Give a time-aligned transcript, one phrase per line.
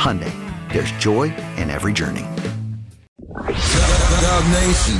[0.00, 0.32] Hyundai,
[0.72, 1.28] there's joy
[1.60, 2.24] in every journey.
[3.20, 4.96] Dub Nation.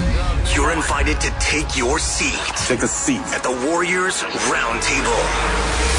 [0.53, 2.37] You're invited to take your seat.
[2.69, 3.25] Take a seat.
[3.33, 4.21] At the Warriors
[4.53, 5.21] Roundtable.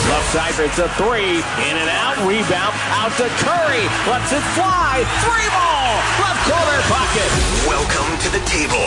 [0.06, 1.42] Left side, it's a three.
[1.66, 2.14] In and out.
[2.30, 2.78] Rebound.
[2.94, 3.82] Out to Curry.
[4.06, 5.02] Lets it fly.
[5.26, 5.98] Three ball.
[6.22, 7.30] Left corner pocket.
[7.66, 8.86] Welcome to the table.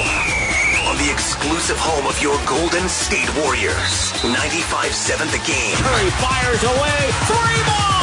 [0.86, 4.14] On the exclusive home of your Golden State Warriors.
[4.22, 5.74] 95-7 the game.
[5.82, 7.02] Curry fires away.
[7.26, 7.93] Three ball.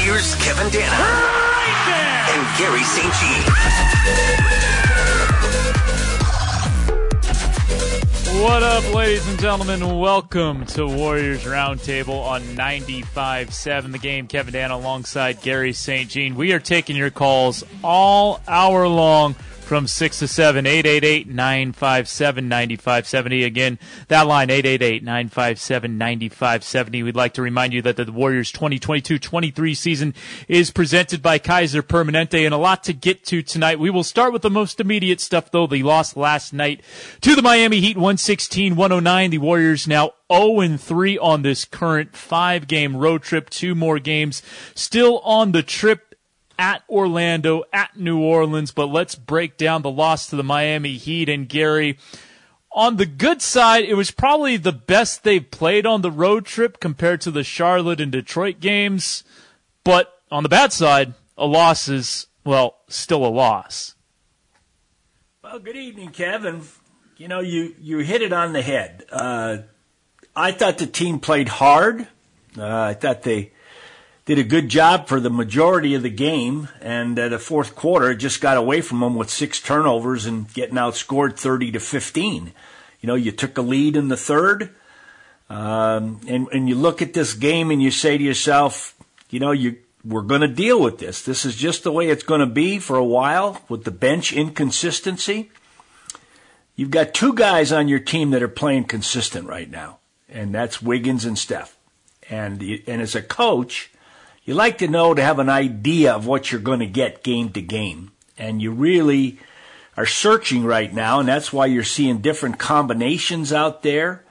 [0.00, 0.22] Above the break.
[0.22, 0.90] Here's Kevin Danna.
[0.90, 2.28] Right.
[2.32, 3.14] And Garry St.
[3.14, 3.42] Jean.
[8.42, 9.98] What up, ladies and gentlemen?
[9.98, 14.26] Welcome to Warriors Roundtable on 95.7 The Game.
[14.26, 16.08] Kevin Danna alongside Garry St.
[16.08, 16.34] Jean.
[16.34, 19.34] We are taking your calls all hour long
[19.70, 23.46] from 6 to 7, 888-957-9570.
[23.46, 27.04] Again, that line, 888-957-9570.
[27.04, 30.12] We'd like to remind you that the Warriors 2022-23 season
[30.48, 33.78] is presented by Kaiser Permanente and a lot to get to tonight.
[33.78, 35.68] We will start with the most immediate stuff, though.
[35.68, 36.80] They lost last night
[37.20, 39.30] to the Miami Heat 116-109.
[39.30, 43.48] The Warriors now 0 3 on this current five game road trip.
[43.48, 44.42] Two more games
[44.74, 46.09] still on the trip
[46.60, 51.30] at Orlando, at New Orleans, but let's break down the loss to the Miami Heat
[51.30, 51.96] and Garry.
[52.72, 56.78] On the good side, it was probably the best they've played on the road trip
[56.78, 59.24] compared to the Charlotte and Detroit games.
[59.84, 63.94] But on the bad side, a loss is, well, still a loss.
[65.42, 66.60] Well, good evening, Kevin.
[67.16, 69.06] You know, you, you hit it on the head.
[69.10, 69.58] Uh,
[70.36, 72.06] I thought the team played hard.
[72.56, 73.52] Uh, I thought they
[74.30, 78.14] did a good job for the majority of the game, and uh, the fourth quarter
[78.14, 82.52] just got away from them with six turnovers and getting outscored 30 to 15.
[83.00, 84.72] You know, you took a lead in the third,
[85.48, 88.94] um, and and you look at this game and you say to yourself,
[89.30, 91.22] you know, you we're going to deal with this.
[91.22, 94.32] This is just the way it's going to be for a while with the bench
[94.32, 95.50] inconsistency.
[96.76, 99.98] You've got two guys on your team that are playing consistent right now,
[100.28, 101.76] and that's Wiggins and Steph.
[102.28, 103.89] And and as a coach,
[104.50, 107.50] you like to know to have an idea of what you're going to get game
[107.50, 108.10] to game.
[108.36, 109.38] And you really
[109.96, 114.24] are searching right now, and that's why you're seeing different combinations out there.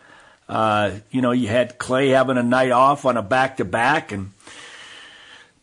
[0.49, 4.11] Uh, you know, you had Klay having a night off on a back to back,
[4.11, 4.33] and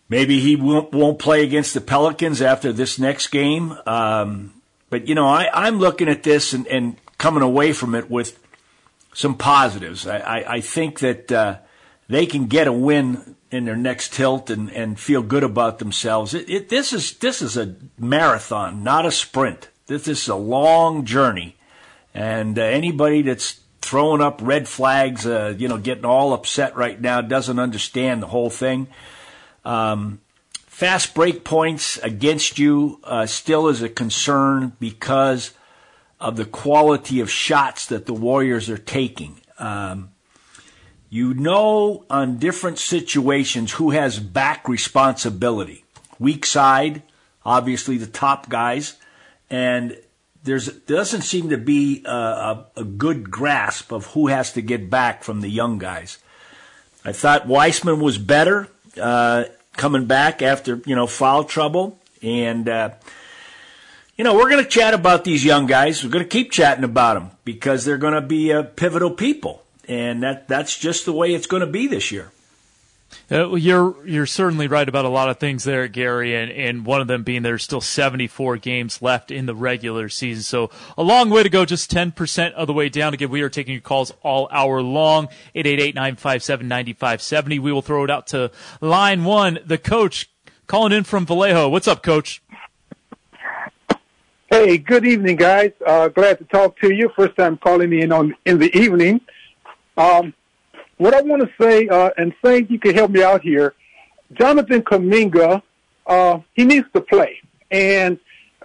[0.09, 3.77] maybe he won't, won't, play against the Pelicans after this next game.
[3.85, 4.55] Um,
[4.89, 8.39] but, you know, I, I'm looking at this and, and, coming away from it with
[9.13, 10.07] some positives.
[10.07, 11.59] I, I, I think that uh,
[12.09, 16.35] they can get a win in their next tilt and, and feel good about themselves.
[16.35, 19.69] It, it, this is this is a marathon, not a sprint.
[19.87, 21.57] This is a long journey,
[22.15, 27.01] and uh, anybody that's throwing up red flags, uh, you know, getting all upset right
[27.01, 28.89] now, doesn't understand the whole thing.
[29.65, 30.21] Um,
[30.67, 35.53] fast break points against you uh, still is a concern because
[36.21, 39.41] of the quality of shots that the Warriors are taking.
[39.59, 40.11] Um,
[41.09, 45.85] you know on different situations who has back responsibility.
[46.19, 47.03] Weak side,
[47.45, 48.97] obviously the top guys,
[49.51, 49.99] and
[50.43, 54.89] there's doesn't seem to be a, a, a, good grasp of who has to get
[54.89, 56.19] back from the young guys.
[57.05, 58.69] I thought Wiseman was better
[59.01, 59.45] uh,
[59.77, 62.91] coming back after you know foul trouble, and uh,
[64.17, 66.03] you know, we're going to chat about these young guys.
[66.03, 69.63] We're going to keep chatting about them because they're going to be uh, pivotal people,
[69.89, 72.31] and that that's just the way it's going to be this year.
[73.31, 77.01] Uh, you're you're certainly right about a lot of things there, Garry, and, and one
[77.01, 81.31] of them being there's still 74 games left in the regular season, so a long
[81.31, 83.15] way to go, just 10% of the way down.
[83.15, 87.61] Again, we are taking your calls all hour long, 888-957-9570.
[87.61, 88.51] We will throw it out to
[88.81, 90.31] line one, the coach
[90.67, 91.69] calling in from Vallejo.
[91.69, 92.43] What's up, coach?
[94.49, 95.73] Hey, good evening, guys.
[95.85, 97.11] Uh, glad to talk to you.
[97.17, 99.21] First time calling in on in the evening.
[99.97, 100.35] Um,
[100.99, 103.75] what I want to say, uh, and Saint, you can help me out here.
[104.33, 105.63] Jonathan Kuminga,
[106.07, 107.41] uh, he needs to play,
[107.71, 108.19] and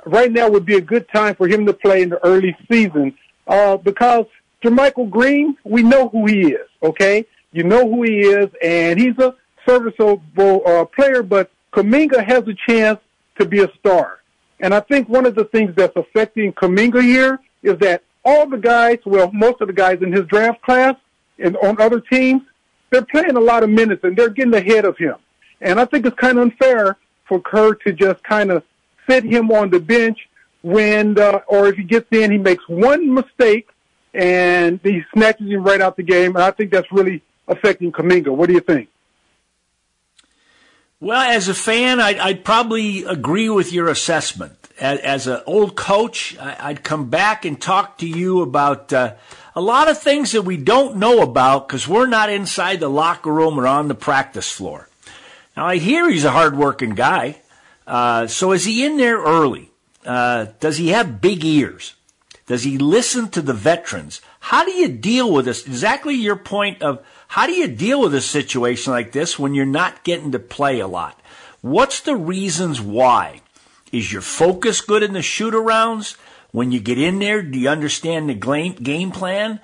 [0.06, 3.16] right now would be a good time for him to play in the early season
[3.48, 4.26] uh, because
[4.64, 6.68] JaMychal Green, we know who he is.
[6.82, 9.36] Okay, you know who he is, and he's a
[9.68, 11.24] serviceable uh, player.
[11.24, 13.00] But Kuminga has a chance
[13.40, 14.22] to be a star,
[14.60, 18.58] and I think one of the things that's affecting Kuminga here is that all the
[18.58, 20.96] guys, well, most of the guys in his draft class
[21.42, 22.42] and on other teams,
[22.90, 25.16] they're playing a lot of minutes and they're getting ahead of him.
[25.62, 26.98] And I think it's kind of unfair
[27.28, 28.64] for Kerr to just kind of
[29.10, 30.18] sit him on the bench
[30.62, 33.70] when, uh, or if he gets in, he makes one mistake
[34.14, 36.36] and he snatches him right out the game.
[36.36, 38.30] And I think that's really affecting Kuminga.
[38.30, 38.90] What do you think?
[41.00, 44.54] Well, as a fan, I'd, I'd probably agree with your assessment.
[44.80, 49.16] As, as an old coach, I'd come back and talk to you about uh,
[49.56, 53.32] a lot of things that we don't know about because we're not inside the locker
[53.32, 54.88] room or on the practice floor.
[55.56, 57.42] Now, I hear he's a hardworking guy.
[57.86, 59.72] Uh, so is he in there early?
[60.06, 61.96] Uh, does he have big ears?
[62.48, 64.22] Does he listen to the veterans?
[64.40, 65.66] How do you deal with this?
[65.66, 69.66] Exactly your point of how do you deal with a situation like this when you're
[69.66, 71.20] not getting to play a lot?
[71.62, 73.42] What's the reasons why?
[73.92, 76.18] Is your focus good in the shoot arounds?
[76.52, 79.60] When you get in there, do you understand the game plan?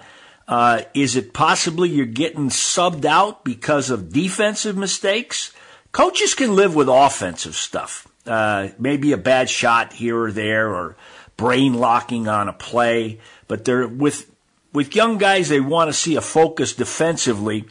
[0.48, 5.54] Uh, is it possibly you're getting subbed out because of defensive mistakes?
[5.92, 8.07] Coaches can live with offensive stuff.
[8.25, 10.95] Uh, maybe a bad shot here or there or
[11.36, 14.30] brain locking on a play, but they're with,
[14.74, 17.66] with young guys, they want to see a focus defensively.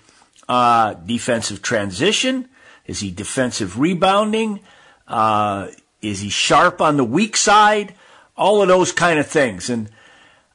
[0.49, 2.49] Uh, defensive transition.
[2.87, 4.61] Is he defensive rebounding?
[5.09, 5.69] Uh,
[6.01, 7.95] is he sharp on the weak side?
[8.37, 9.71] All of those kind of things.
[9.71, 9.89] And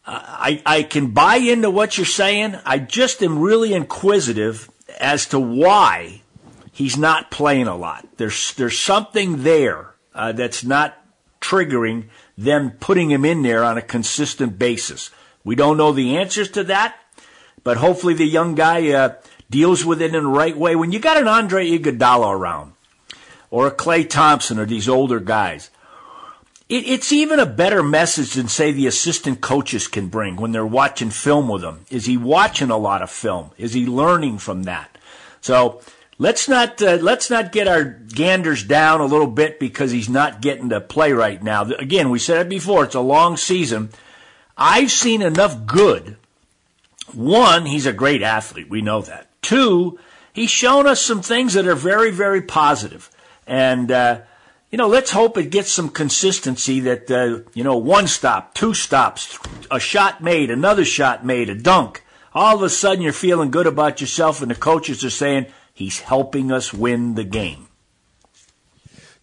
[0.06, 2.58] I, I can buy into what you're saying.
[2.66, 4.70] I just am really inquisitive
[5.00, 6.22] as to why
[6.72, 8.08] he's not playing a lot.
[8.18, 10.98] There's, there's something there uh, that's not
[11.40, 12.06] triggering
[12.38, 15.12] them putting him in there on a consistent basis.
[15.44, 16.96] We don't know the answers to that,
[17.64, 19.16] but hopefully the young guy uh,
[19.50, 20.76] deals with it in the right way.
[20.76, 22.74] When you got an Andre Iguodala around,
[23.50, 25.70] or a Klay Thompson, or these older guys,
[26.72, 30.66] it, it's even a better message than say the assistant coaches can bring when they're
[30.66, 31.86] watching film with him.
[31.90, 33.52] Is he watching a lot of film?
[33.58, 34.98] Is he learning from that?
[35.42, 35.82] So
[36.18, 40.42] let's not uh, let's not get our ganders down a little bit because he's not
[40.42, 41.64] getting to play right now.
[41.64, 43.90] Again, we said it before; it's a long season.
[44.58, 46.16] I've seen enough good.
[47.14, 48.70] One, he's a great athlete.
[48.70, 49.28] We know that.
[49.42, 50.00] Two,
[50.32, 53.10] he's shown us some things that are very, very positive.
[53.46, 54.22] And uh,
[54.72, 58.74] you know, let's hope it gets some consistency that, uh, you know, one stop, two
[58.74, 59.38] stops,
[59.70, 62.04] a shot made, another shot made, a dunk.
[62.34, 66.00] All of a sudden you're feeling good about yourself and the coaches are saying, he's
[66.00, 67.68] helping us win the game.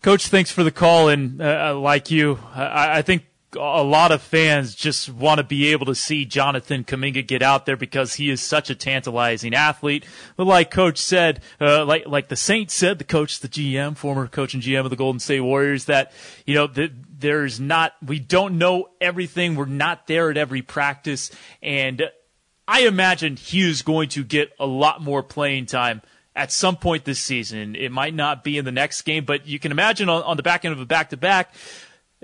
[0.02, 1.08] Coach, thanks for the call.
[1.08, 3.24] And uh, like you, I, I think
[3.56, 7.64] a lot of fans just want to be able to see Jonathan Kuminga get out
[7.64, 10.04] there because he is such a tantalizing athlete.
[10.36, 14.26] But like Coach said, uh, like like the Saints said, the coach, the GM, former
[14.26, 16.12] coach and GM of the Golden State Warriors, that
[16.44, 19.56] you know the, there's not we don't know everything.
[19.56, 21.30] We're not there at every practice,
[21.62, 22.10] and
[22.66, 26.02] I imagine he is going to get a lot more playing time
[26.36, 27.74] at some point this season.
[27.74, 30.42] It might not be in the next game, but you can imagine on, on the
[30.42, 31.54] back end of a back to back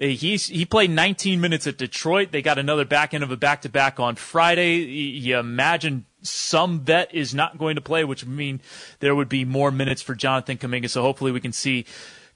[0.01, 2.33] Uh, he's, he played 19 minutes at Detroit.
[2.33, 4.79] They got another back end of a back to back on Friday.
[4.79, 8.61] You imagine some vet is not going to play, which would mean
[9.01, 10.91] there would be more minutes for Jonathan Kuminga.
[10.91, 11.85] So hopefully we can see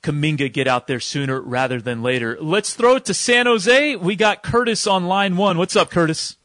[0.02, 2.38] Kuminga get out there sooner rather than later.
[2.40, 3.96] Let's throw it to San Jose.
[3.96, 5.58] We got Curtis on line one.
[5.58, 6.36] What's up, Curtis?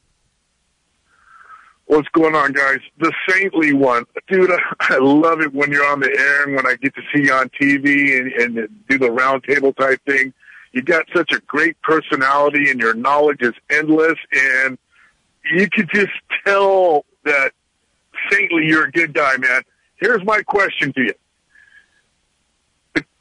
[1.85, 2.79] What's going on, guys?
[2.97, 4.49] The saintly one, dude.
[4.79, 7.33] I love it when you're on the air and when I get to see you
[7.33, 10.33] on TV and, and do the roundtable type thing
[10.73, 14.77] you got such a great personality and your knowledge is endless and
[15.51, 16.11] you could just
[16.45, 17.51] tell that
[18.29, 19.61] saintly you're a good guy, man.
[19.95, 21.13] Here's my question to you.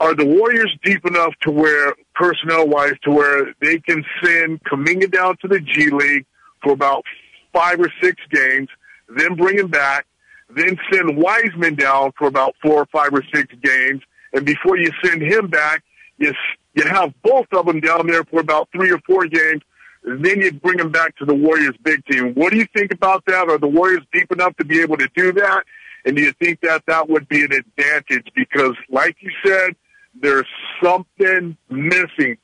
[0.00, 5.12] are the Warriors deep enough to where personnel wise to where they can send Kuminga
[5.12, 6.26] down to the G League
[6.62, 7.04] for about
[7.52, 8.68] five or six games,
[9.08, 10.06] then bring him back,
[10.48, 14.00] then send Wiseman down for about four or five or six games,
[14.32, 15.82] and before you send him back,
[16.18, 16.32] you
[16.74, 19.62] you have both of them down there for about three or four games.
[20.04, 22.34] And then you bring them back to the Warriors big team.
[22.34, 23.48] What do you think about that?
[23.48, 25.62] Are the Warriors deep enough to be able to do that?
[26.04, 28.26] And do you think that that would be an advantage?
[28.34, 29.76] Because like you said,
[30.20, 30.46] there's
[30.82, 32.36] something missing.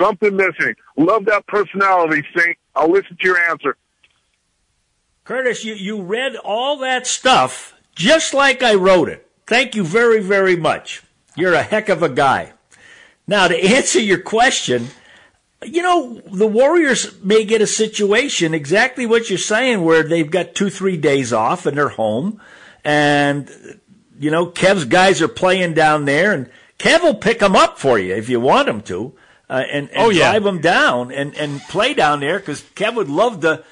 [0.00, 0.74] Something missing.
[0.96, 2.56] Love that personality, Saint.
[2.74, 3.76] I'll listen to your answer.
[5.24, 9.26] Curtis, you, you read all that stuff just like I wrote it.
[9.46, 11.02] Thank you very, very much.
[11.36, 12.52] You're a heck of a guy.
[13.30, 14.88] Now, to answer your question,
[15.64, 20.54] you know, the Warriors may get a situation exactly what you're saying where they've got
[20.54, 22.40] two, three days off and they're home.
[22.84, 23.50] And,
[24.18, 27.98] you know, Kev's guys are playing down there and Kev will pick them up for
[27.98, 29.14] you if you want him to.
[29.48, 30.30] Uh, and, and oh, yeah.
[30.30, 33.64] drive them down and, and play down there because Kev would love to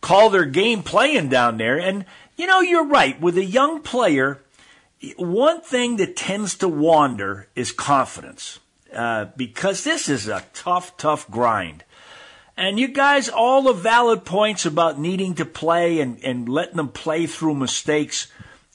[0.00, 1.78] call their game playing down there.
[1.78, 2.06] And,
[2.36, 3.20] you know, you're right.
[3.20, 4.40] With a young player,
[5.16, 8.60] one thing that tends to wander is confidence.
[8.94, 11.84] Uh, because this is a tough, tough grind.
[12.56, 16.88] And you guys, all the valid points about needing to play and, and letting them
[16.88, 18.28] play through mistakes.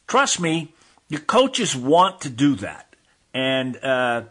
[0.07, 0.73] Trust me,
[1.07, 2.95] your coaches want to do that.
[3.33, 4.23] And, uh,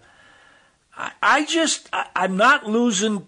[0.96, 3.26] I, I just, I, I'm not losing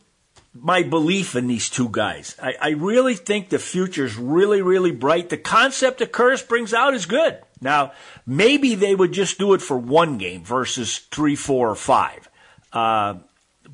[0.52, 2.36] my belief in these two guys.
[2.42, 5.28] I, I really think the future's really, really bright.
[5.28, 7.38] The concept that Curtis brings out is good.
[7.60, 7.92] Now,
[8.26, 12.28] maybe they would just do it for one game versus three, four, or five.
[12.72, 13.14] Uh,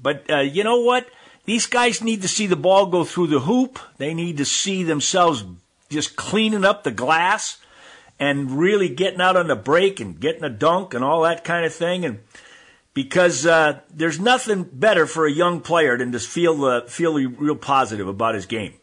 [0.01, 1.07] but uh, you know what?
[1.45, 3.79] These guys need to see the ball go through the hoop.
[3.99, 5.45] They need to see themselves
[5.89, 7.59] just cleaning up the glass
[8.19, 11.65] and really getting out on the break and getting a dunk and all that kind
[11.65, 12.05] of thing.
[12.05, 12.21] And
[12.95, 17.57] because uh, there's nothing better for a young player than to feel uh, feel real
[17.57, 18.75] positive about his game.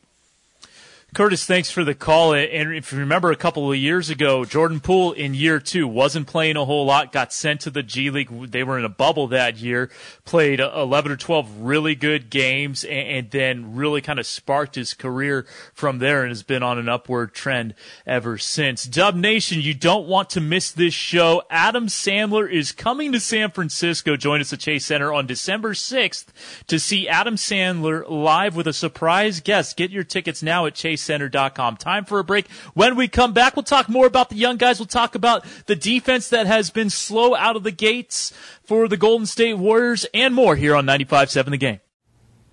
[1.14, 2.34] Curtis, thanks for the call.
[2.34, 6.26] And if you remember a couple of years ago, Jordan Poole in year two wasn't
[6.26, 8.50] playing a whole lot, got sent to the G League.
[8.50, 9.92] They were in a bubble that year,
[10.26, 15.46] played 11 or 12 really good games, and then really kind of sparked his career
[15.74, 17.76] from there and has been on an upward trend
[18.08, 18.86] ever since.
[18.86, 21.44] Dub Nation, you don't want to miss this show.
[21.52, 24.16] Adam Sandler is coming to San Francisco.
[24.16, 26.26] Join us at Chase Center on December 6th
[26.66, 29.78] to see Adam Sandler live with a surprise guest.
[29.78, 31.78] Get your tickets now at Chase Center.com.
[31.78, 32.50] Time for a break.
[32.74, 34.80] When we come back, we'll talk more about the young guys.
[34.80, 38.34] We'll talk about the defense that has been slow out of the gates
[38.64, 41.80] for the Golden State Warriors and more here on 95.7 The Game.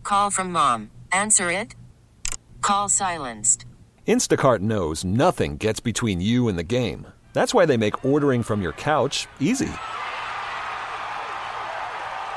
[0.02, 0.90] Call from mom.
[1.12, 1.74] Answer it.
[2.60, 3.64] Call silenced.
[4.06, 7.06] Instacart knows nothing gets between you and the game.
[7.32, 9.70] That's why they make ordering from your couch easy.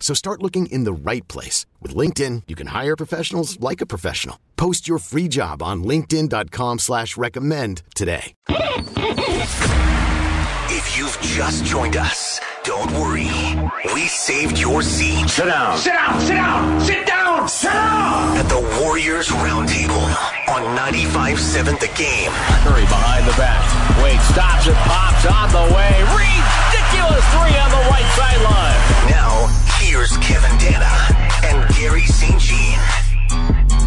[0.00, 1.66] So start looking in the right place.
[1.82, 4.38] With LinkedIn, you can hire professionals like a professional.
[4.56, 8.34] Post your free job on linkedin.com slash recommend today.
[10.68, 13.30] If you've just joined us, don't worry.
[13.94, 15.28] We saved your seat.
[15.28, 15.78] Sit down.
[15.78, 16.20] Sit down.
[16.20, 16.80] Sit down.
[16.80, 17.48] Sit down.
[17.48, 18.36] Sit down.
[18.36, 20.06] At the Warriors Roundtable
[20.48, 22.32] on 95.7 The Game.
[22.64, 23.62] Curry behind the back.
[24.02, 25.92] Wade stops it, pops on the way.
[26.12, 28.80] Ridiculous three on the right sideline.
[29.08, 29.46] Now,
[29.78, 32.40] here's Kevin Danna and Garry St.
[32.40, 33.85] Jean.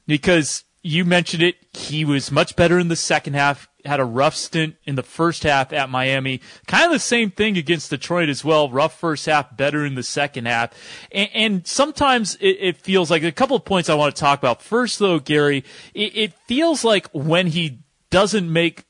[0.08, 1.56] because you mentioned it.
[1.74, 5.44] He was much better in the second half had a rough stint in the first
[5.44, 6.42] half at Miami.
[6.68, 8.70] Kind of the same thing against Detroit as well.
[8.70, 10.72] Rough first half, better in the second half.
[11.12, 14.40] And, and sometimes it, it, feels like a couple of points I want to talk
[14.40, 14.62] about.
[14.62, 15.64] First, though, Garry,
[15.94, 18.86] it, it feels like when he doesn't make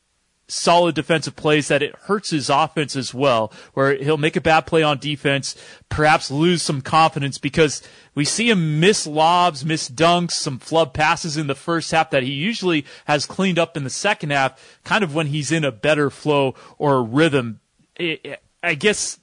[0.48, 4.62] solid defensive plays that it hurts his offense as well, where he'll make a bad
[4.62, 5.56] play on defense,
[5.90, 7.82] perhaps lose some confidence because
[8.14, 12.24] we see him miss lobs, miss dunks, some flub passes in the first half that
[12.24, 15.72] he usually has cleaned up in the second half, kind of when he's in a
[15.72, 17.60] better flow or rhythm.
[18.00, 19.20] I guess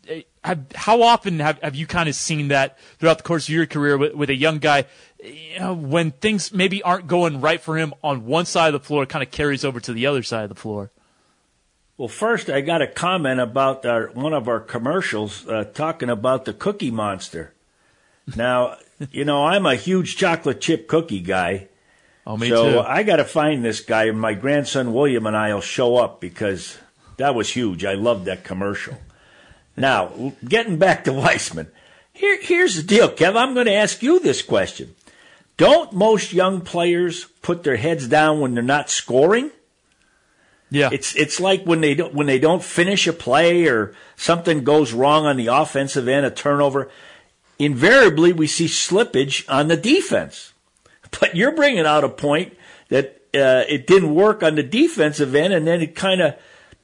[0.74, 3.96] how often have, have you kind of seen that throughout the course of your career
[3.98, 4.86] with, with a young guy
[5.22, 8.86] you know, when things maybe aren't going right for him on one side of the
[8.86, 10.90] floor, it kind of carries over to the other side of the floor?
[12.00, 16.46] Well, first, I got a comment about our, one of our commercials uh, talking about
[16.46, 17.52] the Cookie Monster.
[18.34, 18.78] Now,
[19.10, 21.68] you know, I'm a huge chocolate chip cookie guy.
[22.26, 22.80] Oh, me so too.
[22.80, 26.22] I got to find this guy, and my grandson William and I will show up
[26.22, 26.78] because
[27.18, 27.84] that was huge.
[27.84, 28.96] I loved that commercial.
[29.76, 31.70] Now, getting back to Wiseman,
[32.14, 33.36] here, here's the deal, Kev.
[33.36, 34.94] I'm going to ask you this question.
[35.58, 39.50] Don't most young players put their heads down when they're not scoring?
[40.70, 40.90] Yeah.
[40.92, 44.92] It's it's like when they don't when they don't finish a play or something goes
[44.92, 46.90] wrong on the offensive end, a turnover.
[47.58, 50.54] Invariably, we see slippage on the defense.
[51.18, 52.56] But you're bringing out a point
[52.88, 56.36] that uh, it didn't work on the defensive end, and then it kind of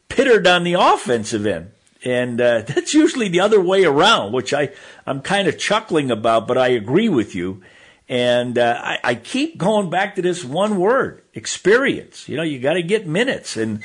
[0.08, 1.70] pittered on the offensive end.
[2.04, 4.70] And uh, that's usually the other way around, which I,
[5.06, 7.62] I'm kind of chuckling about, but I agree with you.
[8.08, 12.28] And uh, I, I keep going back to this one word experience.
[12.28, 13.82] You know, you got to get minutes, and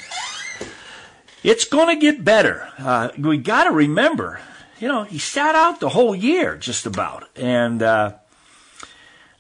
[1.44, 2.70] it's going to get better.
[2.78, 4.40] Uh, we got to remember,
[4.80, 7.28] you know, he sat out the whole year just about.
[7.36, 8.14] And uh,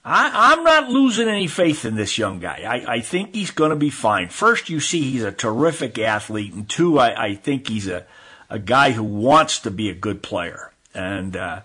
[0.04, 2.64] I, I'm not losing any faith in this young guy.
[2.68, 4.30] I, I think he's going to be fine.
[4.30, 8.08] First, you see he's a terrific athlete, and two, I, I think he's a,
[8.50, 10.72] a guy who wants to be a good player.
[10.96, 11.62] And uh,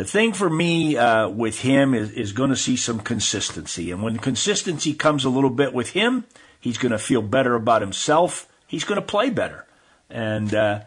[0.00, 3.90] the thing for me uh, with him is, is going to see some consistency.
[3.90, 6.24] And when consistency comes a little bit with him,
[6.58, 8.48] he's going to feel better about himself.
[8.66, 9.66] He's going to play better.
[10.08, 10.80] And uh,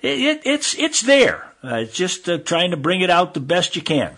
[0.00, 1.44] it, it, it's, it's there.
[1.64, 4.16] Uh, it's just uh, trying to bring it out the best you can.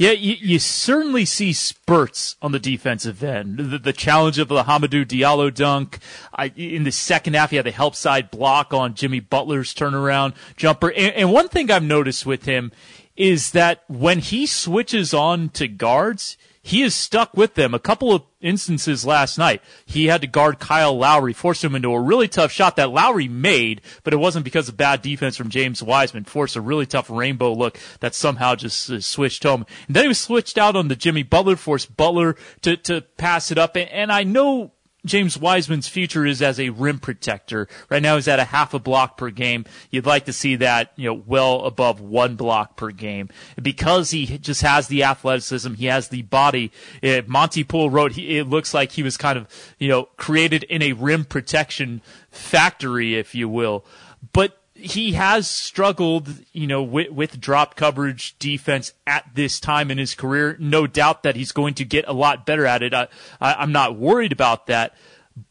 [0.00, 3.58] Yeah, you, you, certainly see spurts on the defensive end.
[3.58, 5.98] The, the challenge of the Hamidou Diallo dunk.
[6.32, 10.32] I, in the second half, he had the help side block on Jimmy Butler's turnaround
[10.56, 10.90] jumper.
[10.90, 12.72] And, and one thing I've noticed with him
[13.14, 16.38] is that when he switches on to guards,
[16.70, 17.74] he is stuck with them.
[17.74, 21.92] A couple of instances last night, he had to guard Kyle Lowry, forced him into
[21.92, 25.50] a really tough shot that Lowry made, but it wasn't because of bad defense from
[25.50, 26.22] James Wiseman.
[26.22, 29.66] Forced a really tough rainbow look that somehow just uh, switched home.
[29.88, 33.50] And then he was switched out on the Jimmy Butler, forced Butler to, to pass
[33.50, 33.74] it up.
[33.74, 34.70] And, and I know
[35.04, 37.68] James Wiseman's future is as a rim protector.
[37.88, 39.64] Right now he's at a half a block per game.
[39.90, 43.28] You'd like to see that, you know, well above one block per game.
[43.60, 46.72] Because he just has the athleticism, he has the body.
[47.02, 50.04] Eh, it, Monte Poole wrote, he, it looks like he was kind of, you know,
[50.16, 53.84] created in a rim protection factory, if you will.
[54.32, 59.98] But he has struggled, you know, with, with drop coverage defense at this time in
[59.98, 60.56] his career.
[60.58, 62.94] No doubt that he's going to get a lot better at it.
[62.94, 63.08] I,
[63.40, 64.94] I, I'm not worried about that.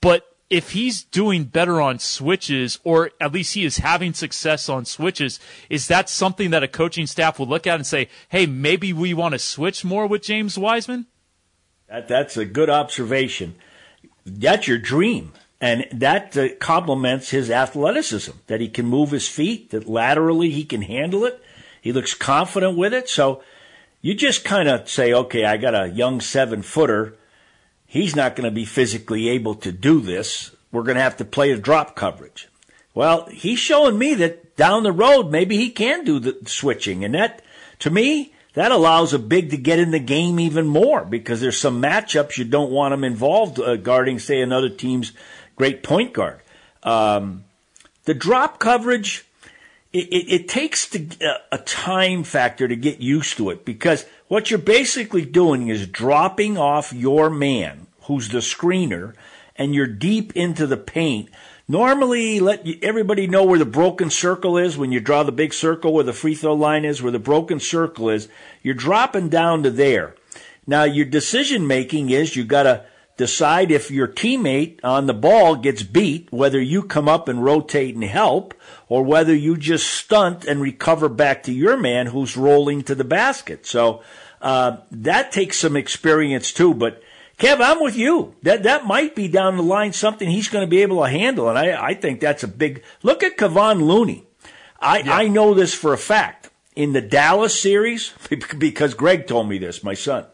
[0.02, 4.86] But if he's doing better on switches, or at least he is having success on
[4.86, 5.40] switches,
[5.70, 9.14] is that something that a coaching staff will look at and say, hey, maybe we
[9.14, 11.06] want to switch more with James Wiseman?
[11.88, 13.56] That, that's a good observation.
[14.26, 15.34] That's your dream.
[15.62, 20.64] And that uh, complements his athleticism, that he can move his feet, that laterally he
[20.64, 21.42] can handle it.
[21.82, 23.10] He looks confident with it.
[23.10, 23.44] So
[24.02, 27.16] you just kind of say, okay, I got a young seven footer.
[27.86, 30.56] He's not going to be physically able to do this.
[30.72, 32.48] We're going to have to play a drop coverage.
[32.94, 37.04] Well, he's showing me that down the road, maybe he can do the switching.
[37.04, 37.42] And that,
[37.80, 41.58] to me, that allows a big to get in the game even more because there's
[41.58, 45.14] some matchups you don't want him involved uh, guarding, say, another team's
[45.60, 46.40] great point guard.
[46.84, 47.44] Um,
[48.06, 49.26] the drop coverage,
[49.92, 51.06] it, it, it takes to,
[51.52, 56.58] a time factor to get used to it because what you're basically doing is dropping
[56.58, 59.14] off your man, who's the screener,
[59.58, 61.30] and you're deep into the paint.
[61.68, 65.94] Normally, let everybody know where the broken circle is when you draw the big circle
[65.94, 68.30] where the free throw line is, where the broken circle is.
[68.64, 70.16] You're dropping down to there.
[70.66, 72.86] Now, your decision making is you've got to
[73.20, 77.94] decide if your teammate on the ball gets beat, whether you come up and rotate
[77.94, 78.54] and help,
[78.88, 83.04] or whether you just stunt and recover back to your man who's rolling to the
[83.04, 83.66] basket.
[83.66, 84.02] So
[84.42, 86.74] uh, that takes some experience too.
[86.74, 87.04] But
[87.38, 88.36] Kev, I'm with you.
[88.44, 91.50] That that might be down the line something he's going to be able to handle,
[91.50, 94.26] and I, I think that's a big look at Kevon Looney.
[94.80, 95.14] I, yeah.
[95.14, 96.50] I know this for a fact.
[96.74, 98.14] In the Dallas series,
[98.58, 100.26] because Greg told me this, my son,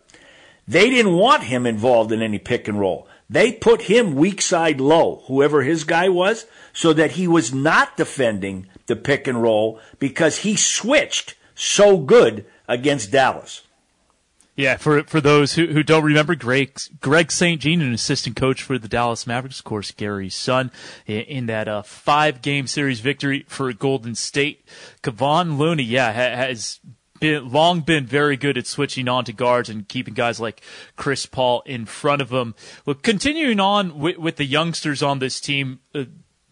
[0.67, 3.07] they didn't want him involved in any pick and roll.
[3.29, 7.97] They put him weak side low, whoever his guy was, so that he was not
[7.97, 13.61] defending the pick and roll because he switched so good against Dallas.
[14.55, 17.59] Yeah, for for those who, who don't remember, Greg Greg St.
[17.59, 20.71] Jean, an assistant coach for the Dallas Mavericks, of course, Garry's son,
[21.05, 24.65] in, in that uh, five game series victory for Golden State.
[25.03, 26.79] Kevon Looney, yeah, ha, has
[27.19, 30.61] been, long been very good at switching on to guards and keeping guys like
[30.95, 32.55] Chris Paul in front of him.
[32.85, 35.79] Look, continuing on with, with the youngsters on this team.
[35.93, 36.05] Uh,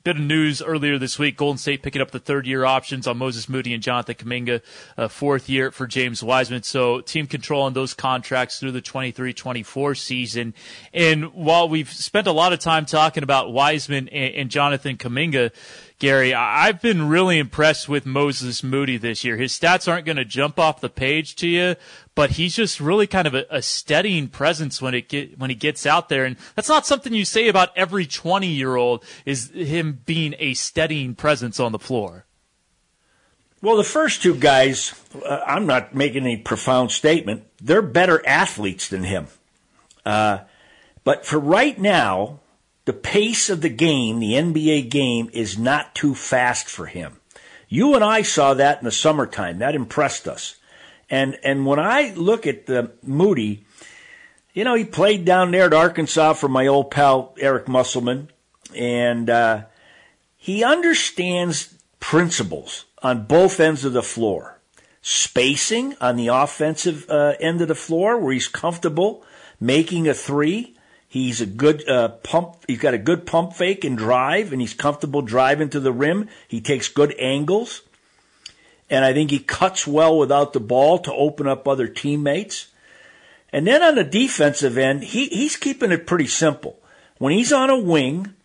[0.03, 1.37] bit of news earlier this week.
[1.37, 4.61] Golden State picking up the third year options on Moses Moody and Jonathan Kuminga,
[4.97, 6.63] uh, fourth year for James Wiseman.
[6.63, 10.53] So team control on those contracts through the 23-24 season.
[10.93, 15.51] And while we've spent a lot of time talking about Wiseman and, and Jonathan Kuminga,
[15.99, 19.37] Garry, I've been really impressed with Moses Moody this year.
[19.37, 21.75] His stats aren't going to jump off the page to you,
[22.15, 25.55] but he's just really kind of a, a steadying presence when it get, when he
[25.55, 29.03] gets out there, and that's not something you say about every twenty year old.
[29.25, 32.25] Is him being a steadying presence on the floor?
[33.61, 34.93] Well, the first two guys,
[35.25, 37.45] uh, I'm not making any profound statement.
[37.61, 39.27] They're better athletes than him.
[40.05, 40.39] Uh,
[41.05, 42.41] but for right now,
[42.83, 47.21] the pace of the game, the NBA game, is not too fast for him.
[47.69, 49.59] You and I saw that in the summertime.
[49.59, 50.57] That impressed us.
[51.09, 53.65] And and when I look at the Moody,
[54.53, 58.29] you know, he played down there at Arkansas for my old pal Eric Musselman,
[58.75, 59.63] and uh,
[60.37, 64.59] he understands principles on both ends of the floor.
[65.05, 69.25] Spacing on the offensive uh, end of the floor, where he's comfortable
[69.59, 70.73] making a three,
[71.13, 72.55] He's a good uh, pump.
[72.65, 76.27] He's got a good pump fake and drive, and he's comfortable driving to the rim.
[76.47, 77.83] He takes good angles,
[78.93, 82.67] and I think he cuts well without the ball to open up other teammates.
[83.51, 86.79] And then on the defensive end, he, he's keeping it pretty simple.
[87.17, 88.35] When he's on a wing,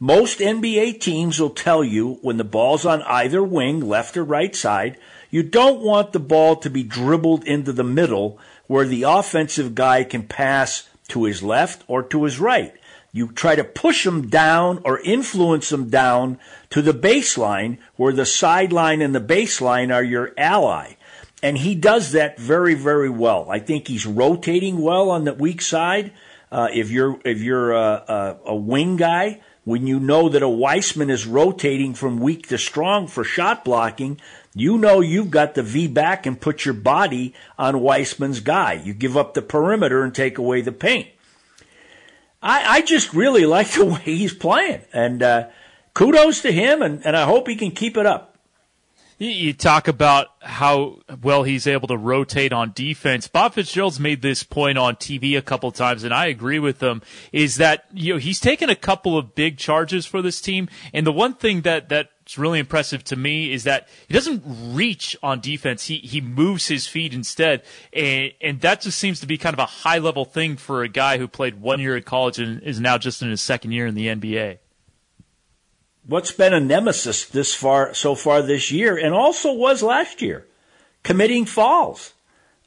[0.00, 4.56] most NBA teams will tell you when the ball's on either wing, left or right
[4.56, 4.98] side,
[5.30, 10.02] you don't want the ball to be dribbled into the middle where the offensive guy
[10.02, 12.74] can pass to his left or to his right.
[13.14, 16.38] You try to push them down or influence them down
[16.70, 20.94] to the baseline where the sideline and the baseline are your ally.
[21.42, 23.50] And he does that very, very well.
[23.50, 26.12] I think he's rotating well on the weak side.
[26.50, 30.48] Uh, if you're, if you're a, a, a wing guy, when you know that a
[30.48, 34.20] Wiseman is rotating from weak to strong for shot blocking,
[34.54, 38.72] you know you've got the V back and put your body on Wiseman's guy.
[38.72, 41.08] You give up the perimeter and take away the paint.
[42.42, 45.48] I, I just really like the way he's playing, and uh,
[45.94, 48.30] kudos to him, and, and I hope he can keep it up.
[49.18, 53.28] You talk about how well he's able to rotate on defense.
[53.28, 57.02] Bob Fitzgerald's made this point on TV a couple times, and I agree with him.
[57.30, 61.06] Is that you know he's taken a couple of big charges for this team, and
[61.06, 61.88] the one thing that
[62.24, 65.86] that's really impressive to me is that he doesn't reach on defense.
[65.86, 69.60] He he moves his feet instead, and and that just seems to be kind of
[69.60, 72.80] a high level thing for a guy who played one year at college and is
[72.80, 74.58] now just in his second year in the NBA
[76.06, 80.46] what's been a nemesis this far so far this year, and also was last year,
[81.02, 82.12] committing falls.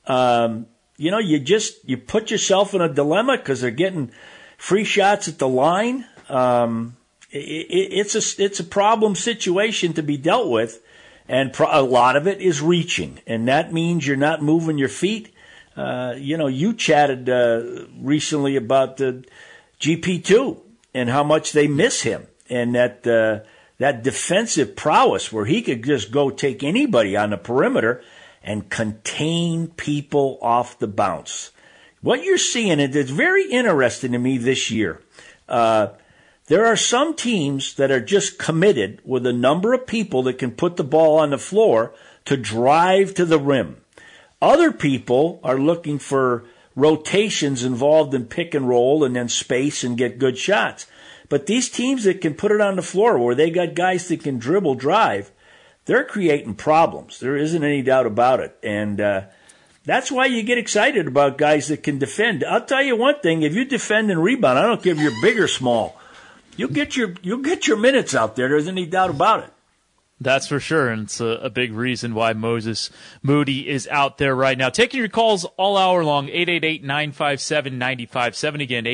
[0.05, 4.11] Um, you know, you just you put yourself in a dilemma because they're getting
[4.57, 6.05] free shots at the line.
[6.29, 6.95] Um,
[7.35, 10.81] it's a it's a problem situation to be dealt with,
[11.27, 14.89] and pro- a lot of it is reaching, and that means you're not moving your
[14.89, 15.33] feet.
[15.75, 19.25] Uh, you know, you chatted uh, recently about the
[19.79, 20.61] GP two
[20.93, 23.45] and how much they miss him and that uh,
[23.77, 28.01] that defensive prowess where he could just go take anybody on the perimeter
[28.41, 31.51] and contain people off the bounce.
[32.01, 35.01] What you're seeing, it's very interesting to me this year.
[35.49, 35.89] Uh,
[36.47, 40.51] there are some teams that are just committed with a number of people that can
[40.51, 41.93] put the ball on the floor
[42.25, 43.77] to drive to the rim.
[44.41, 49.97] Other people are looking for rotations involved in pick and roll and then space and
[49.97, 50.85] get good shots.
[51.29, 54.23] But these teams that can put it on the floor where they got guys that
[54.23, 55.31] can dribble drive,
[55.85, 57.19] they're creating problems.
[57.19, 58.57] There isn't any doubt about it.
[58.61, 59.21] And uh,
[59.85, 62.43] that's why you get excited about guys that can defend.
[62.43, 65.21] I'll tell you one thing: if you defend and rebound, I don't care if you're
[65.21, 65.99] big or small,
[66.57, 68.49] you'll get your you'll get your minutes out there.
[68.49, 69.54] There's any doubt about it.
[70.21, 72.89] That's for sure, and it's a, a, big reason why Moses
[73.21, 74.69] Moody is out there right now.
[74.69, 78.61] Taking your calls all hour long, 888-957-9570.
[78.61, 78.85] Again,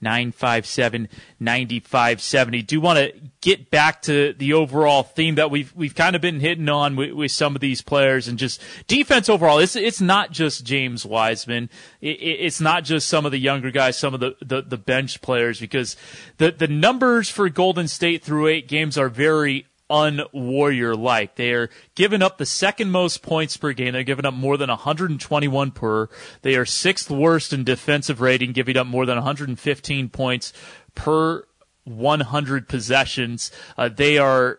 [0.00, 2.64] 888-957-9570.
[2.64, 6.38] Do want to get back to the overall theme that we've we've kind of been
[6.38, 9.58] hitting on with, with some of these players and just defense overall.
[9.58, 11.70] It's it's not just James Wiseman.
[12.00, 15.20] It, it's not just some of the younger guys, some of the, the, the bench
[15.22, 15.96] players, because
[16.38, 21.36] the the numbers for Golden State through eight games are very un-warrior like.
[21.36, 23.92] They are giving up the second most points per game.
[23.92, 26.08] They're giving up more than 121 per.
[26.42, 30.52] They are sixth worst in defensive rating, giving up more than 115 points
[30.94, 31.44] per
[31.84, 33.50] 100 possessions.
[33.78, 34.58] Uh, they are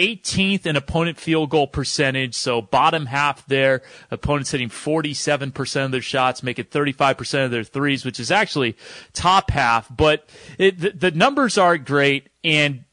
[0.00, 3.82] 18th in opponent field goal percentage, so bottom half there.
[4.10, 8.76] Opponents hitting 47% of their shots, making 35% of their threes, which is actually
[9.12, 9.94] top half.
[9.94, 10.26] But
[10.58, 12.84] it, the, the numbers aren't great, and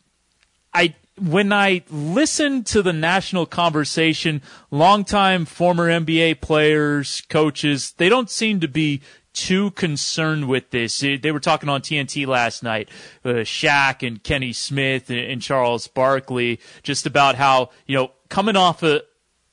[0.74, 8.30] I when I listen to the national conversation, longtime former NBA players, coaches, they don't
[8.30, 9.02] seem to be
[9.34, 11.00] too concerned with this.
[11.00, 12.90] They were talking on TNT last night,
[13.24, 18.56] uh, Shaq and Kenny Smith and, and Charles Barkley, just about how, you know, coming
[18.56, 19.02] off a,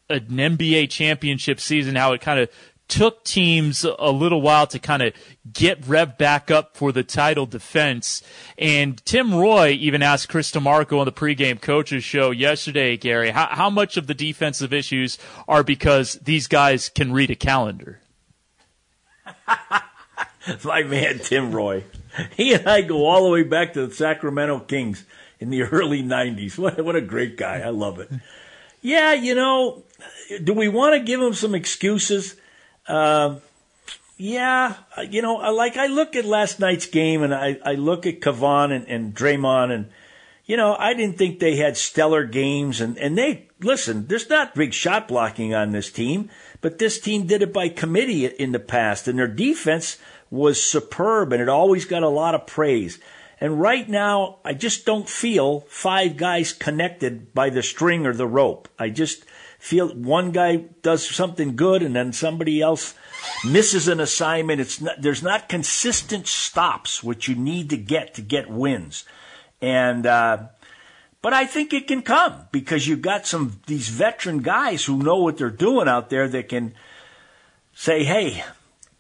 [0.08, 2.50] an NBA championship season, how it kind of
[2.88, 5.14] took teams a little while to kind of
[5.52, 8.22] get Rev back up for the title defense.
[8.58, 13.46] And Tim Roye even asked Chris DeMarco on the pregame coaches show yesterday, Garry, how,
[13.50, 15.18] how much of the defensive issues
[15.48, 18.00] are because these guys can read a calendar?
[20.64, 21.84] My man, Tim Roye.
[22.36, 25.04] He and I go all the way back to the Sacramento Kings
[25.40, 26.58] in the early 90s.
[26.58, 27.60] What, what a great guy.
[27.60, 28.10] I love it.
[28.82, 29.82] Yeah, you know,
[30.42, 32.36] do we want to give him some excuses?
[32.86, 33.36] Uh,
[34.16, 34.76] yeah,
[35.10, 38.72] you know, like I look at last night's game and I, I look at Kevon
[38.72, 39.90] and, and Draymond and,
[40.46, 44.54] you know, I didn't think they had stellar games and, and they, listen, there's not
[44.54, 48.60] big shot blocking on this team, but this team did it by committee in the
[48.60, 49.98] past and their defense
[50.30, 53.00] was superb and it always got a lot of praise.
[53.40, 58.28] And right now, I just don't feel five guys connected by the string or the
[58.28, 58.68] rope.
[58.78, 59.24] I just,
[59.64, 62.92] feel one guy does something good and then somebody else
[63.46, 64.60] misses an assignment.
[64.60, 69.06] It's not, there's not consistent stops, which you need to get to get wins.
[69.62, 70.48] And, uh,
[71.22, 75.16] but I think it can come because you've got some, these veteran guys who know
[75.16, 76.74] what they're doing out there that can
[77.72, 78.44] say, hey,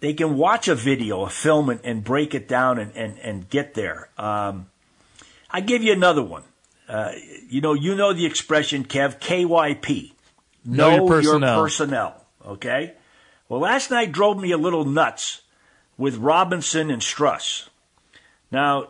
[0.00, 3.50] they can watch a video, a film, and, and break it down and, and, and
[3.50, 4.08] get there.
[4.16, 4.70] Um,
[5.50, 6.44] I give you another one.
[6.88, 7.12] Uh,
[7.50, 10.13] you know, you know the expression, Kev, KYP.
[10.64, 11.54] Know, know your, personnel.
[11.54, 12.24] your personnel.
[12.46, 12.94] Okay?
[13.48, 15.42] Well, last night drove me a little nuts
[15.96, 17.68] with Robinson and Strus.
[18.50, 18.88] Now,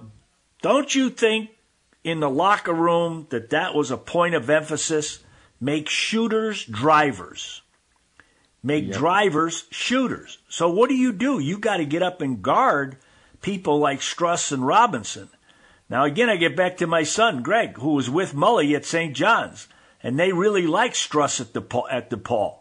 [0.63, 1.51] don't you think
[2.03, 5.21] in the locker room that that was a point of emphasis?
[5.61, 7.63] Make shooters drivers.
[8.63, 8.97] Make yep.
[8.97, 10.39] drivers shooters.
[10.49, 11.39] So what do you do?
[11.39, 12.97] You got to get up and guard
[13.43, 15.29] people like Strus and Robinson.
[15.91, 19.15] Now again, I get back to my son Greg, who was with Mully at St.
[19.15, 19.69] John's
[20.05, 22.59] and they really like Strus at the at DePaul,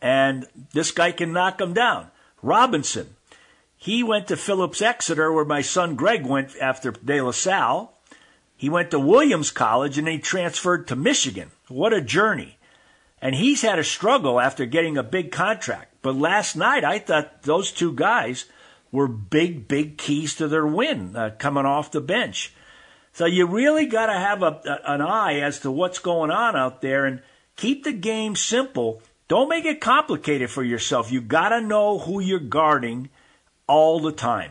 [0.00, 2.06] and this guy can knock them down.
[2.40, 3.16] Robinson,
[3.76, 7.92] he went to Phillips Exeter, where my son Greg went after De La Salle.
[8.56, 11.50] He went to Williams College and he transferred to Michigan.
[11.68, 12.56] What a journey!
[13.20, 15.96] And he's had a struggle after getting a big contract.
[16.02, 18.44] But last night, I thought those two guys
[18.92, 22.54] were big, big keys to their win uh, coming off the bench.
[23.14, 26.82] So you really got to have a, an eye as to what's going on out
[26.82, 27.22] there and
[27.54, 29.02] keep the game simple.
[29.28, 31.12] Don't make it complicated for yourself.
[31.12, 33.10] You got to know who you're guarding
[33.68, 34.50] all the time.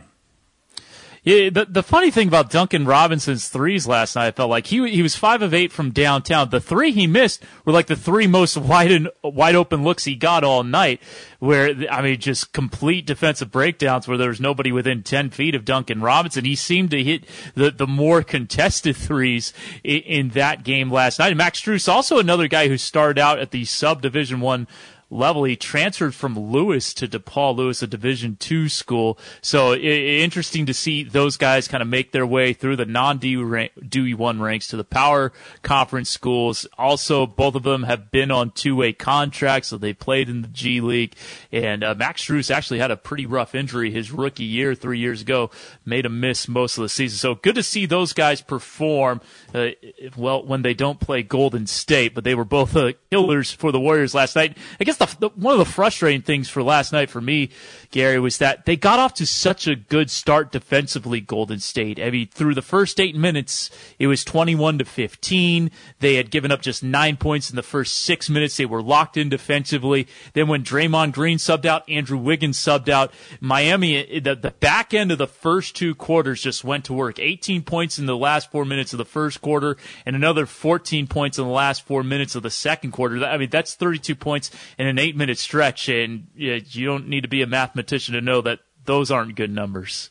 [1.25, 4.89] Yeah, the the funny thing about Duncan Robinson's threes last night, I felt like he
[4.89, 6.49] he was five of eight from downtown.
[6.49, 10.15] The three he missed were like the three most wide and wide open looks he
[10.15, 11.01] got all night.
[11.39, 15.63] Where I mean, just complete defensive breakdowns where there was nobody within ten feet of
[15.63, 16.43] Duncan Robinson.
[16.43, 17.23] He seemed to hit
[17.55, 21.29] the the more contested threes in, in that game last night.
[21.29, 24.67] And Max Strus, also another guy who started out at the sub Division one
[25.13, 25.43] level.
[25.43, 29.17] He transferred from Lewis to DePaul Lewis, a Division two school.
[29.41, 33.17] So it, interesting to see those guys kind of make their way through the non
[33.17, 36.67] Dewey one ranks to the power conference schools.
[36.77, 40.47] Also, both of them have been on two way contracts, so they played in the
[40.47, 41.15] G League.
[41.51, 45.21] And uh, Max Strus actually had a pretty rough injury his rookie year three years
[45.21, 45.51] ago,
[45.85, 47.17] made him miss most of the season.
[47.17, 49.21] So good to see those guys perform.
[49.53, 49.69] Uh,
[50.17, 53.79] well, when they don't play Golden State, but they were both uh, killers for the
[53.79, 54.57] Warriors last night.
[54.79, 57.49] I guess the, the, one of the frustrating things for last night for me,
[57.91, 61.21] Garry, was that they got off to such a good start defensively.
[61.21, 61.99] Golden State.
[61.99, 65.71] I mean, through the first eight minutes, it was twenty-one to fifteen.
[65.99, 68.57] They had given up just nine points in the first six minutes.
[68.57, 70.07] They were locked in defensively.
[70.33, 73.13] Then when Draymond Green subbed out, Andrew Wiggins subbed out.
[73.39, 77.19] Miami, the, the back end of the first two quarters just went to work.
[77.19, 81.37] Eighteen points in the last four minutes of the first quarter, and another fourteen points
[81.37, 83.23] in the last four minutes of the second quarter.
[83.23, 87.41] I mean, that's thirty-two points in an eight-minute stretch, and you don't need to be
[87.41, 90.09] a mathematician to know that those aren't good numbers.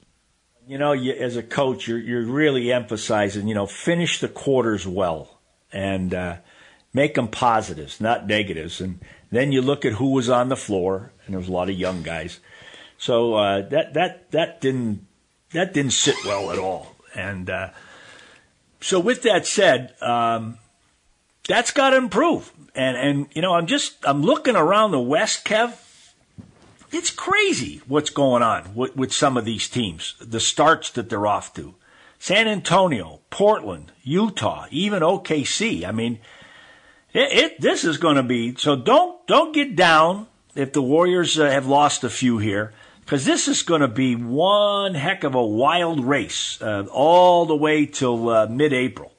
[0.67, 4.87] You know, you, as a coach, you're you're really emphasizing, you know, finish the quarters
[4.87, 5.41] well
[5.73, 6.37] and uh,
[6.93, 8.81] make them positives, not negatives.
[8.81, 11.69] And then you look at who was on the floor, and there was a lot
[11.69, 12.41] of young guys.
[12.99, 15.07] So uh, that that that didn't
[15.53, 16.95] that didn't sit well at all.
[17.15, 17.71] And uh,
[18.81, 20.59] so, with that said, um,
[21.49, 22.53] that's got to improve.
[22.75, 25.79] And and you know, I'm just I'm looking around the West, Kev
[26.93, 31.27] it's crazy what's going on with, with some of these teams, the starts that they're
[31.27, 31.75] off to.
[32.19, 35.85] San Antonio, Portland, Utah, even OKC.
[35.85, 36.21] I mean,
[37.13, 38.77] it, it this is going to be so.
[38.77, 43.49] Don't don't get down if the Warriors uh, have lost a few here, because this
[43.49, 48.29] is going to be one heck of a wild race uh, all the way till
[48.29, 49.12] uh, mid-April.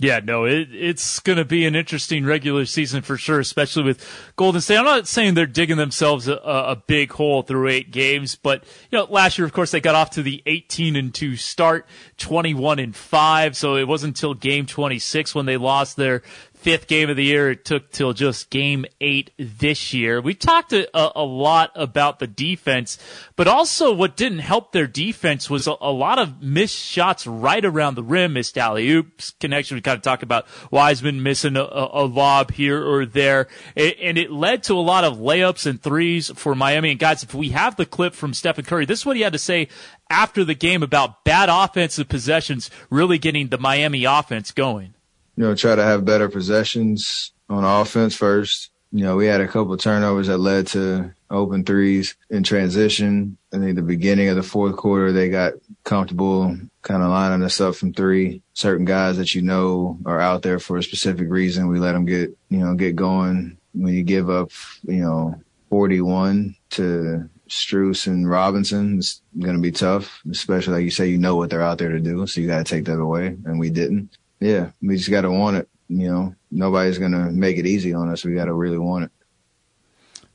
[0.00, 4.32] Yeah, no, it, it's going to be an interesting regular season for sure, especially with
[4.36, 4.76] Golden State.
[4.76, 8.98] I'm not saying they're digging themselves a, a, big hole through eight games, but you
[8.98, 11.84] know, last year, of course, they got off to the 18 and two start,
[12.18, 13.56] 21 and five.
[13.56, 16.22] So it wasn't until game 26 when they lost their
[16.68, 17.52] fifth game of the year.
[17.52, 20.20] It took till just game eight this year.
[20.20, 22.98] We talked a, a, lot about the defense,
[23.36, 27.64] but also what didn't help their defense was a, a lot of missed shots right
[27.64, 29.76] around the rim, missed alley oops connection.
[29.76, 34.30] We kind of talked about Wiseman missing a, a, lob here or there, and it
[34.30, 36.90] led to a lot of layups and threes for Miami.
[36.90, 39.32] And guys, if we have the clip from Stephen Curry, this is what he had
[39.32, 39.68] to say
[40.10, 44.92] after the game about bad offensive possessions really getting the Miami offense going
[45.38, 48.70] you know, try to have better possessions on offense first.
[48.90, 53.38] You know, we had a couple turnovers that led to open threes in transition.
[53.54, 55.52] I think the beginning of the fourth quarter, they got
[55.84, 58.42] comfortable kind of lining us up from three.
[58.54, 61.68] Certain guys that you know are out there for a specific reason.
[61.68, 63.58] We let them get, you know, get going.
[63.74, 64.50] When you give up,
[64.88, 70.90] you know, 41 to Strus and Robinson, it's going to be tough, especially like you
[70.90, 72.26] say, you know what they're out there to do.
[72.26, 73.36] So you got to take that away.
[73.44, 75.68] And we didn't yeah, we just got to want it.
[75.88, 78.24] You know, nobody's gonna make it easy on us.
[78.24, 79.10] We got to really want it.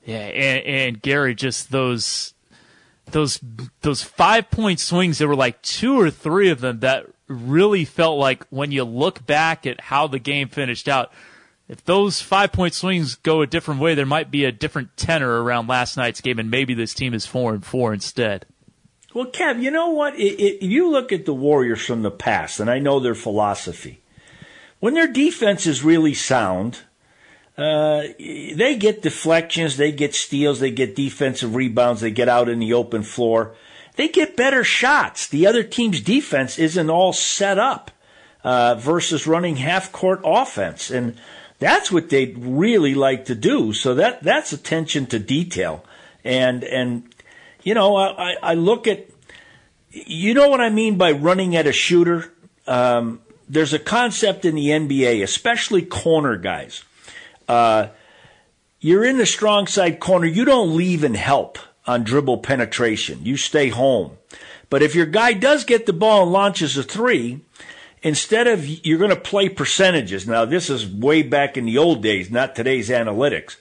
[0.04, 2.34] Yeah, and, and Garry, just those
[3.12, 3.39] those
[3.82, 5.18] those five point swings.
[5.18, 9.26] There were like two or three of them that really felt like when you look
[9.26, 11.12] back at how the game finished out.
[11.70, 15.42] If those five point swings go a different way, there might be a different tenor
[15.42, 18.46] around last night's game, and maybe this team is four and four instead.
[19.13, 20.15] Well, Kev, you know what?
[20.15, 24.02] It, it, you look at the Warriors from the past, and I know their philosophy.
[24.80, 26.80] When their defense is really sound,
[27.58, 32.60] uh, they get deflections, they get steals, they get defensive rebounds, they get out in
[32.60, 33.56] the open floor.
[33.95, 35.28] They get better shots.
[35.28, 37.91] The other team's defense isn't all set up
[38.43, 41.15] uh, versus running half court offense, and
[41.60, 43.71] that's what they really like to do.
[43.71, 45.86] So that that's attention to detail,
[46.23, 47.12] and and
[47.63, 49.08] you know, I, I look at,
[49.89, 52.32] you know what I mean by running at a shooter?
[52.67, 56.84] Um, there's a concept in the NBA, especially corner guys.
[57.47, 57.88] Uh,
[58.80, 60.26] you're in the strong side corner.
[60.26, 63.19] You don't leave and help on dribble penetration.
[63.23, 64.17] You stay home.
[64.69, 67.41] But if your guy does get the ball and launches a three,
[68.04, 70.28] instead of you're going to play percentages.
[70.28, 73.56] Now, this is way back in the old days, not today's analytics.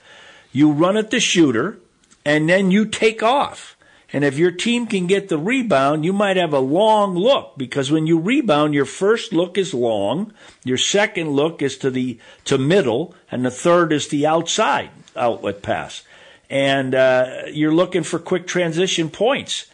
[0.52, 1.78] You run at the shooter
[2.24, 3.71] and then you take off.
[4.12, 7.90] And if your team can get the rebound, you might have a long look because
[7.90, 12.58] when you rebound, your first look is long, your second look is to the to
[12.58, 16.02] middle, and the third is the outside outlet pass.
[16.50, 19.66] And uh, you're looking for quick transition points.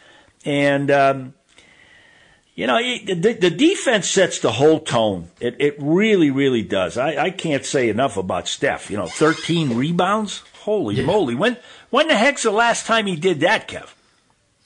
[0.45, 1.35] And um,
[2.55, 5.29] you know, the, the, defense sets the whole tone.
[5.41, 6.97] It, it really, really does.
[6.97, 8.91] I, I can't say enough about Steph.
[8.91, 10.43] You know, 13 rebounds.
[10.61, 11.07] Holy yeah.
[11.07, 11.35] moly!
[11.35, 11.57] When
[11.91, 13.89] when the heck's the last time he did that, Kev?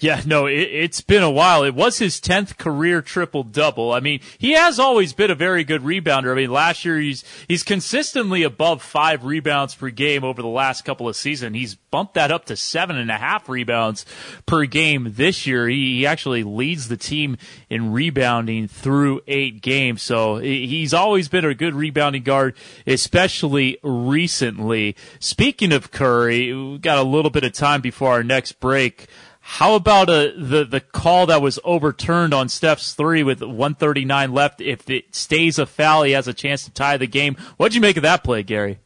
[0.03, 1.62] Yeah, no, it, has been a while.
[1.62, 3.92] It was his 10th career triple double.
[3.92, 6.32] I mean, he has always been a very good rebounder.
[6.32, 10.84] I mean, last year he's, he's consistently above five rebounds per game over the last
[10.84, 11.55] couple of seasons.
[11.55, 14.05] He's bumped that up to seven and a half rebounds
[14.44, 15.68] per game this year.
[15.68, 17.36] He, he actually leads the team
[17.70, 20.03] in rebounding through eight games.
[20.03, 22.57] So he's always been a good rebounding guard,
[22.88, 24.96] especially recently.
[25.20, 29.07] Speaking of Curry, we've got a little bit of time before our next break.
[29.45, 34.61] How about uh, the the call that was overturned on Steph's three with 139 left?
[34.61, 37.36] If it stays a foul, he has a chance to tie the game.
[37.57, 38.78] What'd you make of that play, Garry?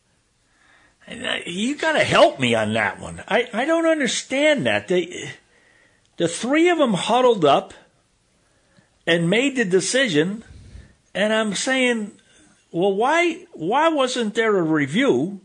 [1.46, 3.22] You got to help me on that one.
[3.28, 4.88] I, I don't understand that.
[4.88, 5.30] They,
[6.16, 7.74] the three of them huddled up
[9.06, 10.42] and made the decision,
[11.14, 12.12] and I'm saying,
[12.72, 15.42] well, why why wasn't there a review?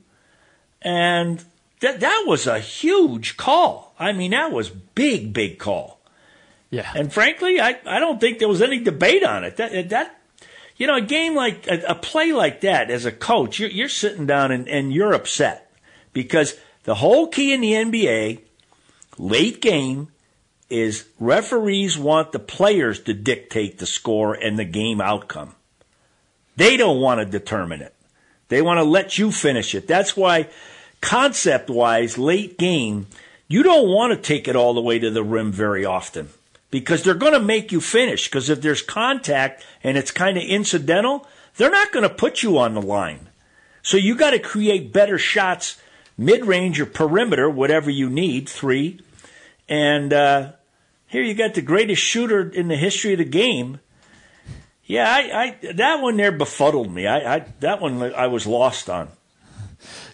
[0.81, 1.43] And
[1.81, 3.90] that that was a huge call.
[4.01, 5.99] I mean, that was big, big call.
[6.71, 6.91] Yeah.
[6.95, 9.57] And frankly, I, I don't think there was any debate on it.
[9.57, 10.21] That that
[10.77, 13.87] you know, a game like a, a play like that, as a coach, you're, you're
[13.89, 15.71] sitting down and, and you're upset
[16.11, 18.39] because the whole key in the NBA,
[19.19, 20.07] late game,
[20.71, 25.53] is referees want the players to dictate the score and the game outcome.
[26.55, 27.93] They don't want to determine it.
[28.47, 29.87] They want to let you finish it.
[29.87, 30.47] That's why
[30.99, 33.07] concept wise, late game,
[33.51, 36.29] you don't want to take it all the way to the rim very often
[36.69, 38.27] because they're going to make you finish.
[38.27, 41.27] Because if there's contact and it's kind of incidental,
[41.57, 43.27] they're not going to put you on the line.
[43.83, 45.81] So you got to create better shots,
[46.17, 49.01] mid range or perimeter, whatever you need, three.
[49.67, 50.53] And uh,
[51.07, 53.79] here you got the greatest shooter in the history of the game.
[54.85, 57.07] Yeah, I, I that one there befuddled me.
[57.07, 59.09] I, I that one I was lost on.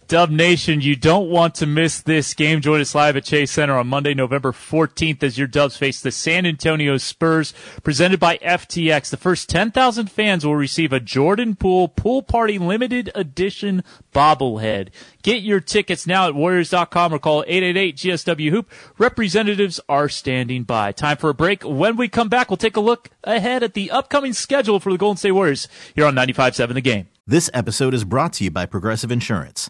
[0.08, 2.62] Dub Nation, you don't want to miss this game.
[2.62, 6.12] Join us live at Chase Center on Monday, November 14th as your Dubs face the
[6.12, 7.54] San Antonio Spurs,
[7.84, 9.10] presented by FTX.
[9.10, 13.84] The first 10,000 fans will receive a Jordan Poole Pool Party Limited Edition
[14.14, 14.90] bobblehead.
[15.24, 18.72] Get your tickets now at Warriors.com or call 888-GSW-HOOP.
[18.98, 20.94] Representatives are standing by.
[20.94, 21.64] Time for a break.
[21.64, 24.98] When we come back, we'll take a look ahead at the upcoming schedule for the
[24.98, 27.10] Golden State Warriors here on 95.7 The Game.
[27.26, 29.70] This episode is brought to you by Progressive Insurance.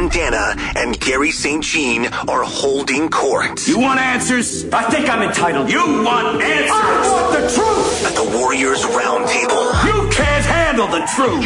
[0.00, 1.62] Kevin Danna and Garry St.
[1.62, 3.66] Jean are holding court.
[3.68, 4.64] You want answers?
[4.72, 5.68] I think I'm entitled.
[5.68, 6.70] You want answers?
[6.72, 8.06] I want the truth!
[8.06, 9.68] At the Warriors Roundtable.
[9.84, 11.44] You can't handle the truth!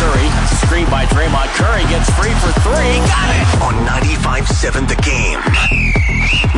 [0.00, 0.28] Curry,
[0.64, 1.52] screened by Draymond.
[1.60, 2.96] Curry gets free for three.
[3.04, 3.44] Got it!
[3.68, 5.40] On 95.7 The Game.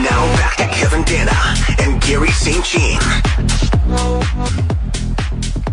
[0.04, 1.34] Now back to Kevin Danna
[1.82, 2.64] and Garry St.
[2.64, 3.00] Jean.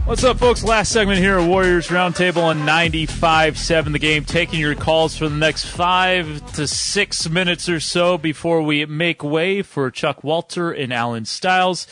[0.10, 0.64] What's up, folks?
[0.64, 4.26] Last segment here at Warriors Roundtable on 95.7 The Game.
[4.26, 9.24] Taking your calls for the next five to six minutes or so before we make
[9.24, 11.86] way for Chuck Walter and Alan Stiles.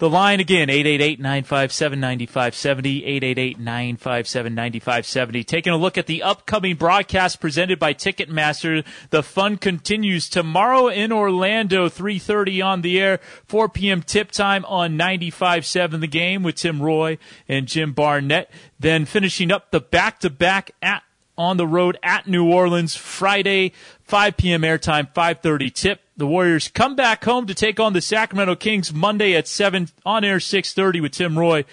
[0.00, 5.44] The line again, 888-957-9570, 888-957-9570.
[5.44, 8.82] Taking a look at the upcoming broadcast presented by Ticketmaster.
[9.10, 14.02] The fun continues tomorrow in Orlando, 3.30 on the air, 4 p.m.
[14.02, 18.50] tip time on 95.7 The Game with Tim Roye and Jim Barnett.
[18.78, 21.02] Then finishing up the back-to-back at
[21.36, 23.74] on the road at New Orleans Friday,
[24.04, 24.62] 5 p.m.
[24.62, 26.00] airtime, 5:30 tip.
[26.20, 30.22] The Warriors come back home to take on the Sacramento Kings Monday at 7 on
[30.22, 31.64] air 6:30 with Tim Roye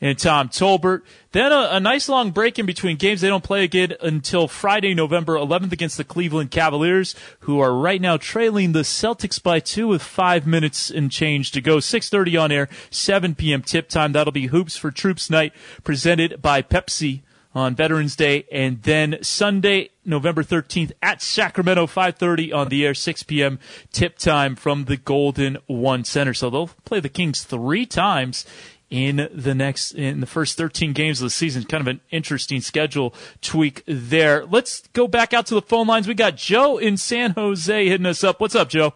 [0.00, 1.02] and Tom Tolbert.
[1.30, 3.20] Then a, a, nice long break in between games.
[3.20, 8.00] They don't play again until Friday, November 11th against the Cleveland Cavaliers, who are right
[8.00, 11.76] now trailing the Celtics by two with five minutes and change to go.
[11.76, 13.62] 6:30 on air, 7 p.m.
[13.62, 14.10] tip time.
[14.10, 15.52] That'll be Hoops for Troops night,
[15.84, 17.20] presented by Pepsi
[17.54, 23.22] on Veterans Day, and then Sunday, November 13th at Sacramento, 5:30 on the air, 6
[23.24, 23.58] p.m.
[23.92, 26.34] tip time from the Golden One Center.
[26.34, 28.46] So they'll play the Kings three times
[28.92, 31.64] in the next in the first 13 games of the season.
[31.64, 34.44] Kind of an interesting schedule tweak there.
[34.44, 36.06] Let's go back out to the phone lines.
[36.06, 38.38] We got Joe in San Jose hitting us up.
[38.38, 38.92] What's up, Joe?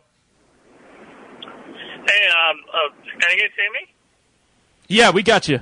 [1.40, 3.94] Hey, um, uh, can you guys hear me?
[4.88, 5.60] Yeah, we got you.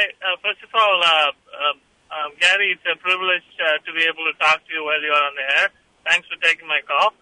[0.00, 1.76] Uh, first of all, uh, um,
[2.10, 5.12] um, Garry, it's a privilege uh, to be able to talk to you while you're
[5.12, 5.68] on the air.
[6.08, 7.12] Thanks for taking my call.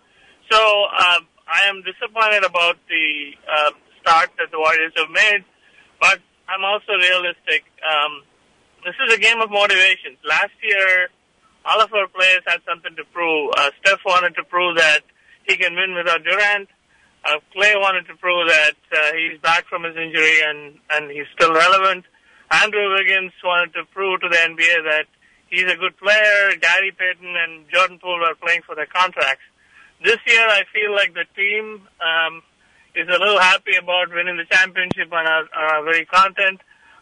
[0.50, 5.44] So, um, I am disappointed about the uh, start that the Warriors have made,
[6.00, 7.64] but I'm also realistic.
[7.80, 8.22] Um,
[8.84, 10.20] this is a game of motivations.
[10.24, 11.08] Last year,
[11.64, 13.52] all of our players had something to prove.
[13.56, 15.00] Uh, Steph wanted to prove that
[15.48, 16.68] he can win without Durant.
[17.24, 21.26] Uh, Klay wanted to prove that uh, he's back from his injury and, and he's
[21.34, 22.04] still relevant.
[22.50, 25.06] Andrew Wiggins wanted to prove to the NBA that
[25.48, 26.56] he's a good player.
[26.60, 29.44] Gary Payton and Jordan Poole are playing for their contracts.
[30.02, 32.42] This year, I feel like the team um,
[32.94, 36.60] is a little happy about winning the championship and are, are very content,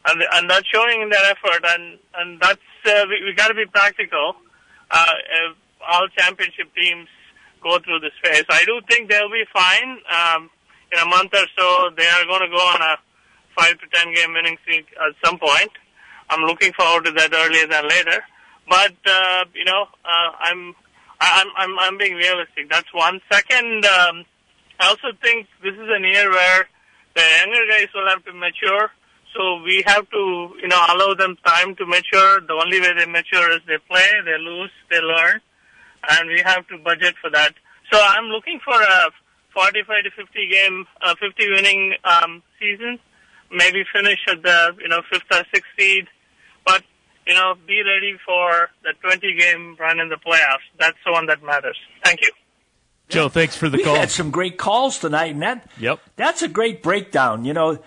[0.09, 1.63] and, and that's showing in their effort.
[1.65, 4.35] And and that's uh, we, we got to be practical.
[4.91, 5.15] Uh,
[5.87, 7.09] all championship teams
[7.63, 8.45] go through this phase.
[8.49, 9.99] I do think they'll be fine.
[10.11, 10.51] Um,
[10.93, 12.97] in a month or so, they are going to go on a
[13.57, 15.71] five to ten game winning streak at some point.
[16.31, 18.23] I'm looking forward to that earlier than later.
[18.69, 20.75] But uh, you know, uh, I'm
[21.21, 22.69] I'm I'm I'm being realistic.
[22.71, 23.21] That's one.
[23.31, 24.25] Second, um,
[24.81, 26.69] I also think this is a year where
[27.15, 28.91] the younger guys will have to mature.
[29.35, 32.41] So we have to, you know, allow them time to mature.
[32.41, 35.41] The only way they mature is they play, they lose, they learn,
[36.09, 37.53] and we have to budget for that.
[37.93, 39.11] So I'm looking for a
[39.53, 42.99] 45 to 50 game, uh, 50 winning um, season.
[43.51, 46.07] Maybe finish at the, you know, fifth or sixth seed,
[46.65, 46.83] but
[47.27, 50.63] you know, be ready for the 20 game run in the playoffs.
[50.79, 51.77] That's the one that matters.
[52.05, 52.31] Thank you.
[53.09, 53.97] Joe, thanks for the we call.
[53.97, 56.01] had some great calls tonight, and that Yep.
[56.17, 57.45] that's a great breakdown.
[57.45, 57.79] You know,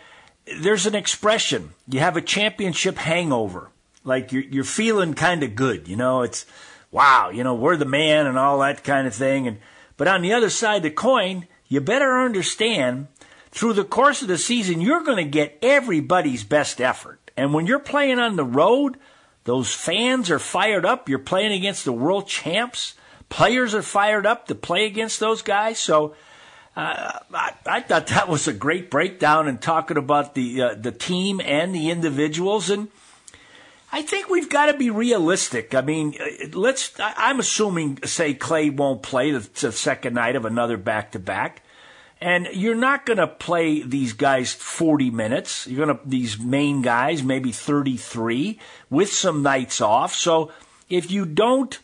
[0.62, 3.70] there's an expression: you have a championship hangover,
[4.05, 5.88] like you're you're feeling kind of good.
[5.89, 6.45] You know, it's
[6.91, 9.45] wow, you know, we're the man and all that kind of thing.
[9.47, 9.57] And
[9.97, 13.07] but on the other side of the coin, you better understand
[13.52, 17.32] through the course of the season, you're going to get everybody's best effort.
[17.36, 18.97] And when you're playing on the road,
[19.45, 21.10] those fans are fired up.
[21.10, 22.95] You're playing against the world champs.
[23.30, 25.80] Players are fired up to play against those guys.
[25.80, 26.16] So
[26.76, 30.91] uh, I, I thought that was a great breakdown and talking about the uh, the
[30.91, 32.70] team and the individuals.
[32.70, 32.89] And
[33.91, 35.74] I think we've got to be realistic.
[35.74, 36.16] I mean,
[36.54, 36.93] let's.
[37.00, 41.64] I'm assuming, say, Klay won't play the, the second night of another back to back.
[42.22, 45.67] And you're not going to play these guys 40 minutes.
[45.67, 48.59] You're going to, these main guys, maybe 33
[48.89, 50.13] with some nights off.
[50.13, 50.51] So
[50.89, 51.80] if you don't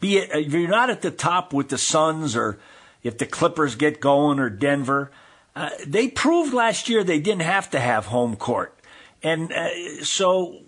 [0.00, 2.58] be, if you're not at the top with the Suns or
[3.02, 5.10] if the Clippers get going or Denver,
[5.56, 8.78] uh, they proved last year they didn't have to have home court.
[9.22, 10.60] And uh, so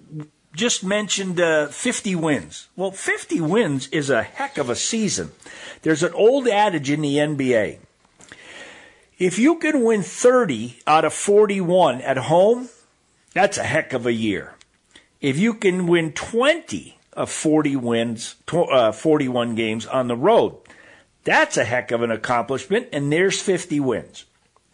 [0.54, 2.68] just mentioned uh, 50 wins.
[2.76, 5.32] Well, 50 wins is a heck of a season.
[5.82, 7.78] There's an old adage in the NBA.
[9.18, 12.68] If you can win 30 out of 41 at home,
[13.32, 14.54] that's a heck of a year.
[15.20, 20.56] If you can win 20 of 40 wins, uh, 41 games on the road,
[21.22, 22.88] that's a heck of an accomplishment.
[22.92, 24.24] And there's 50 wins.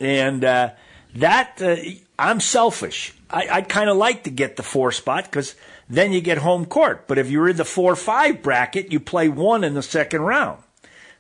[0.01, 0.71] And uh,
[1.15, 1.77] that, uh,
[2.19, 3.15] I'm selfish.
[3.29, 5.55] I, I'd kind of like to get the four spot because
[5.89, 7.07] then you get home court.
[7.07, 10.63] But if you're in the four five bracket, you play one in the second round.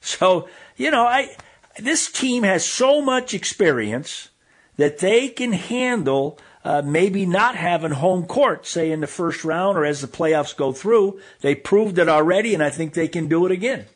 [0.00, 1.36] So, you know, I,
[1.84, 4.28] this team has so much experience
[4.76, 9.78] that they can handle uh, maybe not having home court, say in the first round
[9.78, 11.20] or as the playoffs go through.
[11.40, 13.86] They proved it already, and I think they can do it again.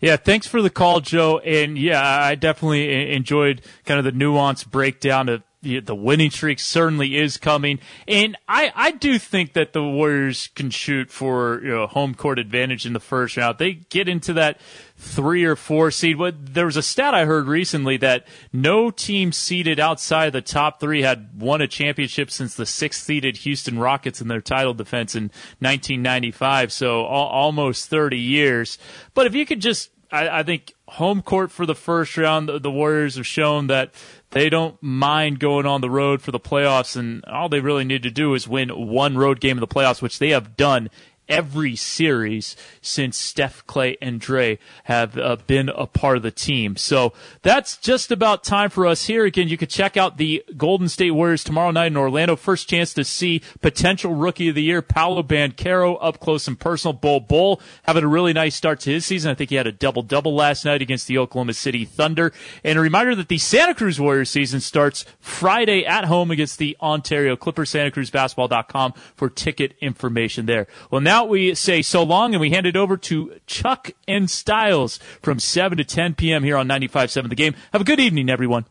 [0.00, 1.38] Yeah, thanks for the call, Joe.
[1.38, 6.30] And yeah, I definitely e- enjoyed kind of the nuanced breakdown of the, the winning
[6.30, 7.78] streak certainly is coming.
[8.06, 12.38] And I, I do think that the Warriors can shoot for you know, home court
[12.38, 13.58] advantage in the first round.
[13.58, 14.60] They get into that
[14.96, 16.18] three or four seed.
[16.18, 20.80] But there was a stat I heard recently that no team seeded outside the top
[20.80, 25.14] three had won a championship since the sixth seeded Houston Rockets in their title defense
[25.14, 25.24] in
[25.60, 26.72] 1995.
[26.72, 28.78] So al- almost 30 years.
[29.14, 32.58] But if you could just I, I think home court for the first round, the,
[32.58, 33.94] the Warriors have shown that
[34.32, 38.02] they don't mind going on the road for the playoffs, and all they really need
[38.02, 40.90] to do is win one road game in the playoffs, which they have done
[41.32, 46.76] every series since Steph, Klay, and Dre have uh, been a part of the team.
[46.76, 49.24] So that's just about time for us here.
[49.24, 52.36] Again, you can check out the Golden State Warriors tomorrow night in Orlando.
[52.36, 56.92] First chance to see potential rookie of the year, Paolo Banchero, up close and personal.
[56.92, 59.30] Bull Bull having a really nice start to his season.
[59.30, 62.32] I think he had a double double last night against the Oklahoma City Thunder.
[62.62, 66.76] And a reminder that the Santa Cruz Warriors season starts Friday at home against the
[66.82, 67.72] Ontario Clippers.
[67.72, 70.66] SantaCruzBasketball.com for ticket information there.
[70.90, 74.98] Well, now we say so long and we hand it over to Chuck and Styles
[75.22, 76.42] from 7 to 10 p.m.
[76.44, 77.54] here on 95.7 The Game.
[77.72, 78.64] Have a good evening, everyone.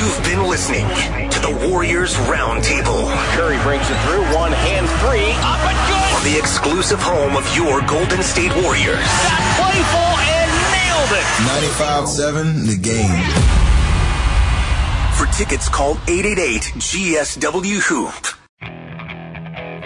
[0.00, 0.86] You've been listening
[1.30, 3.04] to the Warriors Roundtable.
[3.36, 6.16] Curry brings it through, one hand three, up and good!
[6.16, 8.96] On the exclusive home of your Golden State Warriors.
[8.96, 11.24] Got playful and nailed it!
[11.76, 13.20] 95.7 The Game.
[15.16, 18.24] For tickets, call 888-GSW-HOOP.